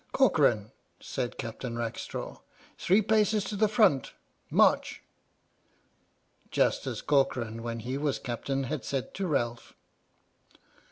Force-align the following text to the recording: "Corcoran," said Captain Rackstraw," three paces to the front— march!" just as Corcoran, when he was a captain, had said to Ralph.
"Corcoran," 0.13 0.71
said 0.99 1.37
Captain 1.37 1.77
Rackstraw," 1.77 2.39
three 2.79 3.03
paces 3.03 3.43
to 3.43 3.55
the 3.55 3.67
front— 3.67 4.13
march!" 4.49 5.03
just 6.49 6.87
as 6.87 7.03
Corcoran, 7.03 7.61
when 7.61 7.81
he 7.81 7.99
was 7.99 8.17
a 8.17 8.21
captain, 8.21 8.63
had 8.63 8.83
said 8.83 9.13
to 9.13 9.27
Ralph. 9.27 9.75